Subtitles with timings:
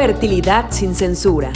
[0.00, 1.52] Fertilidad sin censura.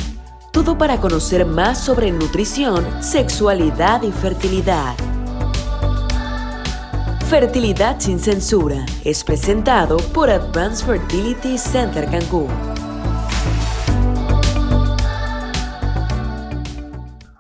[0.53, 4.95] Todo para conocer más sobre nutrición, sexualidad y fertilidad.
[7.31, 12.49] Fertilidad sin censura es presentado por Advanced Fertility Center Cancún.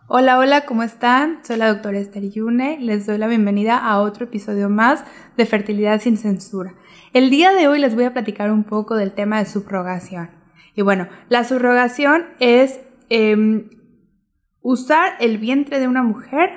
[0.07, 1.41] Hola, hola, ¿cómo están?
[1.45, 2.79] Soy la doctora Esther Yune.
[2.80, 5.05] Les doy la bienvenida a otro episodio más
[5.36, 6.73] de Fertilidad sin censura.
[7.12, 10.43] El día de hoy les voy a platicar un poco del tema de subrogación.
[10.75, 13.71] Y bueno, la subrogación es em,
[14.61, 16.51] usar el vientre de una mujer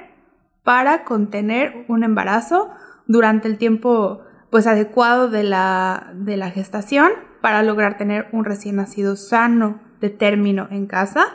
[0.63, 2.70] para contener un embarazo
[3.05, 7.11] durante el tiempo pues adecuado de la, de la gestación
[7.41, 11.25] para lograr tener un recién nacido sano de término en casa.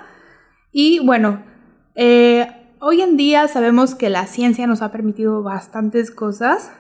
[0.73, 1.43] Y bueno,
[1.95, 6.73] eh, hoy en día sabemos que la ciencia nos ha permitido bastantes cosas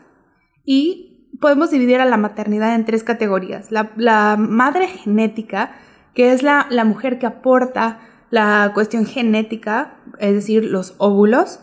[0.65, 3.71] y podemos dividir a la maternidad en tres categorías.
[3.71, 5.73] La, madre genética,
[6.15, 11.61] que es la, mujer que aporta la cuestión genética, es decir, los óvulos.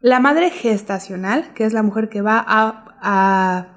[0.00, 3.68] La madre gestacional, que es la mujer que va a, a,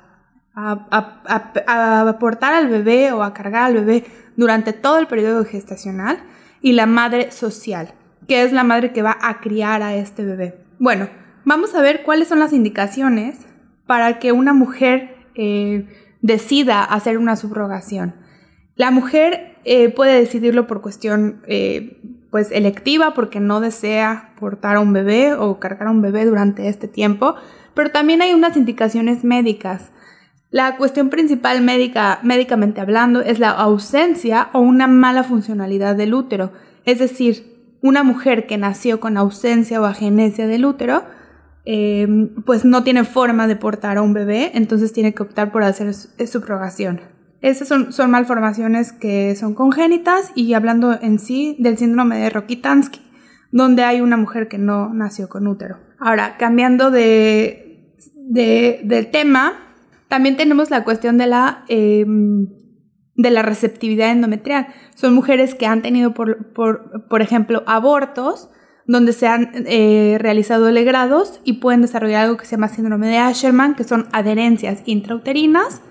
[2.08, 6.24] aportar al bebé o a cargar al bebé durante todo el periodo gestacional.
[6.62, 7.94] Y la madre social,
[8.28, 10.66] que es la madre que va a criar a este bebé.
[10.80, 11.10] Bueno,
[11.44, 13.46] vamos a ver cuáles son las indicaciones
[13.86, 15.88] para que una mujer eh,
[16.22, 18.16] decida hacer una subrogación.
[18.76, 24.80] La mujer eh, puede decidirlo por cuestión eh, pues electiva porque no desea portar a
[24.82, 27.36] un bebé o cargar a un bebé durante este tiempo,
[27.74, 29.92] pero también hay unas indicaciones médicas.
[30.52, 36.52] La cuestión principal médica, médicamente hablando, es la ausencia o una mala funcionalidad del útero.
[36.86, 41.04] Es decir, una mujer que nació con ausencia o agenesia del útero
[41.66, 45.64] Em, pues no tiene forma de portar a un bebé, entonces tiene que optar por
[45.64, 47.02] hacer subrogación.
[47.46, 53.00] Esas son, son malformaciones que son congénitas y hablando en sí del síndrome de Rokitansky,
[53.52, 55.78] donde hay una mujer que no nació con útero.
[56.00, 57.94] Ahora, cambiando de,
[58.26, 59.54] del tema,
[60.08, 62.48] también tenemos la cuestión de la, em,
[63.14, 64.66] de la receptividad endometrial.
[64.96, 68.50] Son mujeres que han tenido, por, por, por ejemplo, abortos,
[68.88, 73.20] donde se han eh, realizado legrados y pueden desarrollar algo que se llama síndrome de
[73.20, 75.84] Asherman, que son adherencias intrauterinas,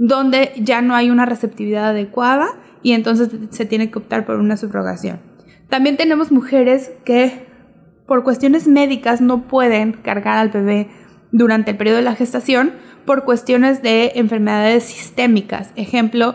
[0.00, 2.48] donde ya no hay una receptividad adecuada
[2.82, 5.20] y entonces se tiene que optar por una subrogación.
[5.68, 7.46] También tenemos mujeres que
[8.06, 10.88] por cuestiones médicas no pueden cargar al bebé
[11.32, 12.72] durante el periodo de la gestación
[13.04, 15.70] por cuestiones de enfermedades sistémicas.
[15.76, 16.34] Ejemplo,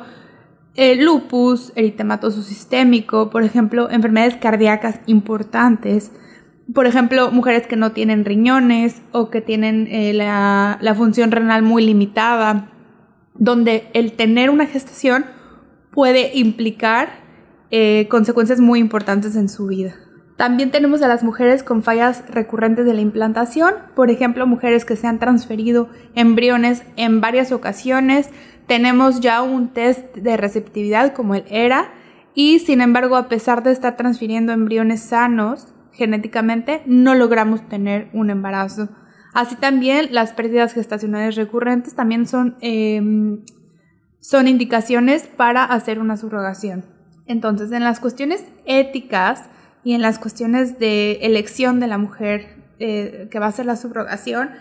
[0.99, 6.11] lupus, eritematoso sistémico, por ejemplo, enfermedades cardíacas importantes,
[6.71, 11.83] por ejemplo, mujeres que no tienen riñones o que tienen eh, la, función renal muy
[11.83, 12.71] limitada,
[13.37, 15.25] donde el tener una gestación
[15.91, 17.23] puede implicar
[17.71, 19.95] eh, consecuencias muy importantes en su vida.
[20.37, 24.97] También tenemos a las mujeres con fallas recurrentes de la implantación, por ejemplo, mujeres que
[24.97, 28.29] se han transferido embriones en varias ocasiones,
[28.67, 31.93] tenemos ya un test de receptividad como el ERA
[32.33, 38.29] y sin embargo a pesar de estar transfiriendo embriones sanos genéticamente no logramos tener un
[38.29, 38.89] embarazo.
[39.35, 43.43] Así también las pérdidas gestacionales recurrentes también son, em,
[44.21, 46.85] son indicaciones para hacer una subrogación.
[47.27, 49.49] Entonces en las cuestiones éticas
[49.83, 53.75] y en las cuestiones de elección de la mujer eh, que va a hacer la
[53.75, 54.51] subrogación,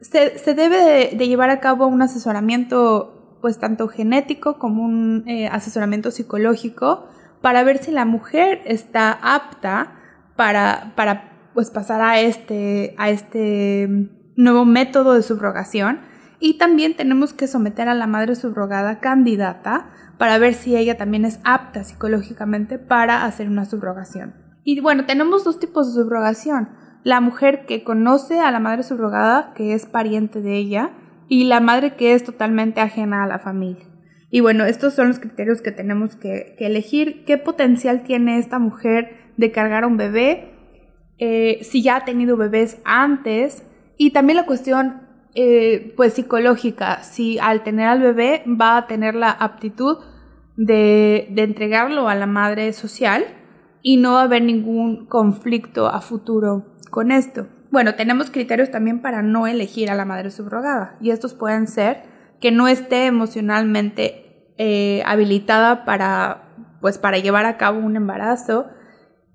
[0.00, 6.12] se, debe de llevar a cabo un asesoramiento pues tanto genético como un eh, asesoramiento
[6.12, 7.08] psicológico
[7.42, 9.96] para ver si la mujer está apta
[10.36, 16.00] para, para pues pasar a este, a este nuevo método de subrogación
[16.40, 21.24] y también tenemos que someter a la madre subrogada candidata para ver si ella también
[21.24, 24.34] es apta psicológicamente para hacer una subrogación.
[24.64, 26.70] Y bueno, tenemos dos tipos de subrogación.
[27.02, 30.90] La mujer que conoce a la madre subrogada, que es pariente de ella,
[31.28, 33.86] y la madre que es totalmente ajena a la familia.
[34.30, 37.24] Y bueno, estos son los criterios que tenemos que, elegir.
[37.24, 40.54] ¿Qué potencial tiene esta mujer de cargar a un bebé?
[41.18, 43.64] Eh, si ya ha tenido bebés antes.
[44.02, 45.02] Y también la cuestión
[45.34, 49.98] eh, pues psicológica, si al tener al bebé va a tener la aptitud
[50.56, 53.26] de, de entregarlo a la madre social
[53.82, 57.48] y no va a haber ningún conflicto a futuro con esto.
[57.70, 62.04] Bueno, tenemos criterios también para no elegir a la madre subrogada y estos pueden ser
[62.40, 68.64] que no esté emocionalmente eh, habilitada para, pues, para llevar a cabo un embarazo,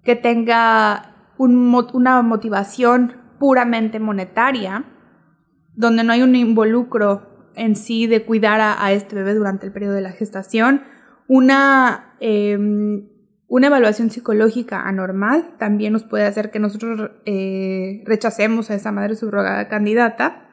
[0.04, 4.86] que tenga una motivación puramente monetaria,
[5.76, 9.94] donde no hay un involucro en sí de cuidar a, este bebé durante el periodo
[9.94, 10.82] de la gestación,
[11.28, 13.10] una, em,
[13.48, 19.16] Una evaluación psicológica anormal también nos puede hacer que nosotros eh, rechacemos a esa madre
[19.16, 20.50] subrogada candidata,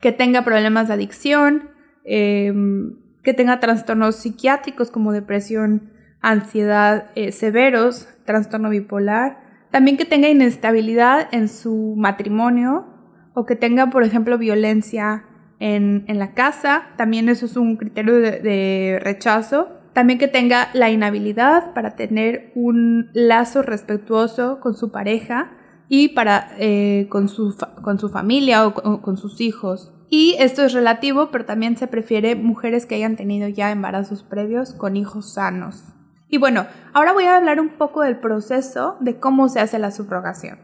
[0.00, 1.70] que tenga problemas de adicción,
[2.04, 9.45] em, que tenga trastornos psiquiátricos como depresión, ansiedad eh, severos, trastorno bipolar,
[9.76, 12.86] también que tenga inestabilidad en su matrimonio
[13.34, 15.24] o que tenga, por ejemplo, violencia
[15.58, 21.72] en, la casa, también eso es un criterio de rechazo también que tenga la inhabilidad
[21.72, 25.52] para tener un lazo respetuoso con su pareja
[25.88, 29.94] y para, eh, con, su con su familia o con, sus hijos.
[30.10, 34.74] Y esto es relativo, pero también se prefiere mujeres que hayan tenido ya embarazos previos
[34.74, 35.95] con hijos sanos.
[36.28, 39.90] Y bueno, ahora voy a hablar un poco del proceso de cómo se hace la
[39.90, 40.58] subrogación.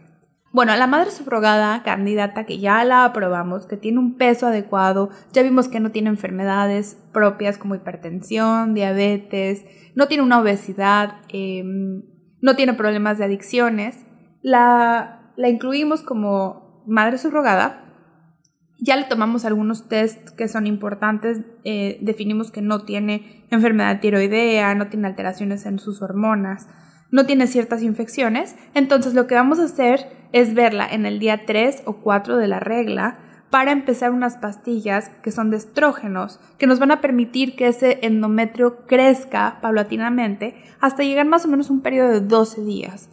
[0.53, 5.43] Bueno, la madre subrogada candidata que ya la aprobamos, que tiene un peso adecuado, ya
[5.43, 9.65] vimos que no tiene enfermedades propias como hipertensión, diabetes,
[9.95, 12.03] no tiene una obesidad, em,
[12.43, 14.05] no tiene problemas de adicciones,
[14.43, 17.82] la, la incluimos como madre subrogada.
[18.85, 24.75] Ya le tomamos algunos tests que son importantes, eh, definimos que no tiene enfermedad tiroidea,
[24.75, 26.67] no tiene alteraciones en sus hormonas,
[27.13, 31.47] no tiene ciertas infecciones, entonces lo que vamos a hacer es verla en el día
[31.47, 33.21] 3 o 4 de la regla
[33.51, 38.01] para empezar unas pastillas que son de estrógenos, que nos van a permitir que ese
[38.03, 43.11] endometrio crezca paulatinamente hasta llegar más o menos a un periodo de 12 días.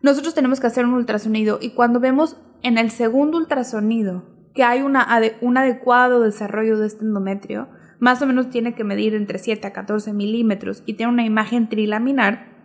[0.00, 4.82] Nosotros tenemos que hacer un ultrasonido y cuando vemos en el segundo ultrasonido que hay
[4.82, 5.06] una,
[5.40, 7.68] un adecuado desarrollo de este endometrio,
[8.00, 11.68] más o menos tiene que medir entre 7 a 14 milímetros y tiene una imagen
[11.68, 12.56] trilaminar,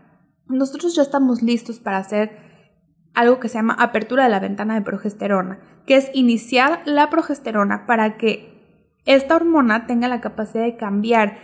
[0.47, 2.31] nosotros ya estamos listos para hacer
[3.13, 7.85] algo que se llama apertura de la ventana de progesterona, que es iniciar la progesterona
[7.85, 11.37] para que esta hormona tenga la capacidad de cambiar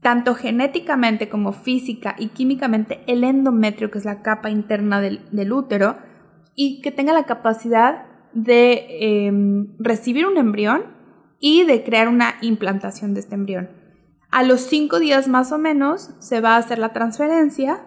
[0.00, 5.98] tanto genéticamente como física y químicamente el endometrio, que es la capa interna del, útero,
[6.54, 10.82] y que tenga la capacidad de em, recibir un embrión
[11.38, 13.70] y de crear una implantación de este embrión.
[14.30, 17.84] A los cinco días más o menos se va a hacer la transferencia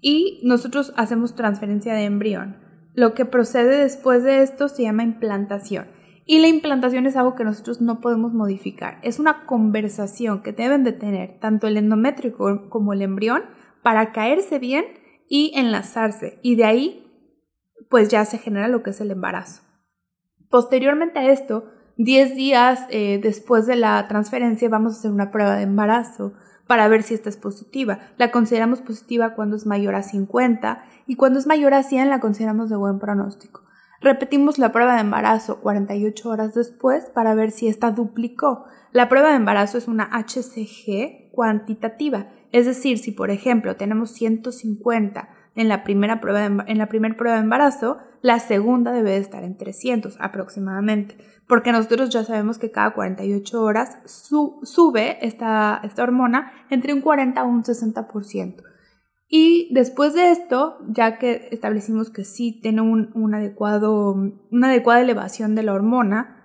[0.00, 2.56] y nosotros hacemos transferencia de embrión.
[2.94, 5.86] Lo que procede después de esto se llama implantación.
[6.26, 8.98] Y la implantación es algo que nosotros no podemos modificar.
[9.02, 12.36] Es una conversación que deben de tener tanto el endometrio
[12.68, 13.44] como el embrión
[13.82, 14.84] para caerse bien
[15.26, 16.38] y enlazarse.
[16.42, 17.32] Y de ahí,
[17.88, 19.62] pues ya se genera lo que es el embarazo.
[20.50, 21.64] Posteriormente a esto,
[21.98, 26.32] 10 días eh, después de la transferencia, vamos a hacer una prueba de embarazo
[26.66, 27.98] para ver si esta es positiva.
[28.18, 32.20] La consideramos positiva cuando es mayor a 50 y cuando es mayor a 100 la
[32.20, 33.62] consideramos de buen pronóstico.
[34.00, 38.64] Repetimos la prueba de embarazo 48 horas después para ver si esta duplicó.
[38.92, 45.28] La prueba de embarazo es una HCG cuantitativa, es decir, si por ejemplo tenemos 150
[45.58, 49.42] en la primera prueba en la primera prueba de embarazo, la segunda debe de estar
[49.42, 51.18] en 300 aproximadamente,
[51.48, 57.40] porque nosotros ya sabemos que cada 48 horas sube esta, esta hormona entre un 40
[57.40, 58.62] a un 60%.
[59.28, 64.14] Y después de esto, ya que establecimos que sí tiene un, adecuado,
[64.52, 66.36] una adecuada elevación de la hormona,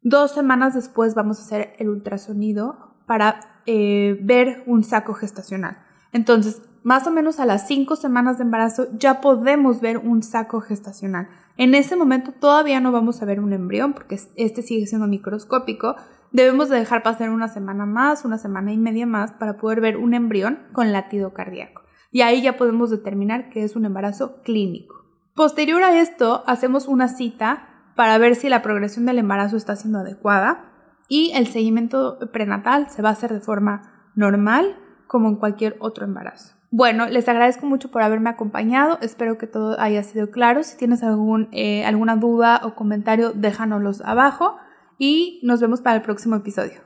[0.00, 5.84] dos semanas después vamos a hacer el ultrasonido para eh, ver un saco gestacional.
[6.14, 10.60] Entonces, más o menos a las cinco semanas de embarazo ya podemos ver un saco
[10.60, 11.28] gestacional.
[11.56, 15.96] En ese momento todavía no vamos a ver un embrión porque este sigue siendo microscópico.
[16.30, 19.96] Debemos de dejar pasar una semana más, una semana y media más para poder ver
[19.96, 21.82] un embrión con latido cardíaco.
[22.12, 25.04] Y ahí ya podemos determinar que es un embarazo clínico.
[25.34, 29.98] Posterior a esto, hacemos una cita para ver si la progresión del embarazo está siendo
[29.98, 30.70] adecuada
[31.08, 36.04] y el seguimiento prenatal se va a hacer de forma normal como en cualquier otro
[36.04, 36.54] embarazo.
[36.76, 38.98] Bueno, les agradezco mucho por haberme acompañado.
[39.00, 40.64] Espero que todo haya sido claro.
[40.64, 44.56] Si tienes algún, eh, alguna duda o comentario, déjanoslos abajo
[44.98, 46.80] y nos vemos para el próximo episodio.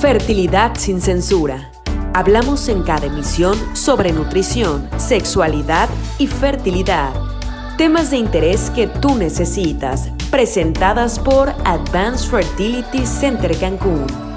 [0.00, 1.72] Fertilidad sin censura.
[2.14, 5.88] Hablamos en cada emisión sobre nutrición, sexualidad
[6.18, 7.12] y fertilidad.
[7.76, 14.29] Temas de interés que tú necesitas, presentadas por Advanced Fertility Center Cancún.